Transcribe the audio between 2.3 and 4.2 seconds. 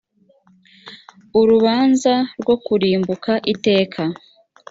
rwo kurimbuka iteka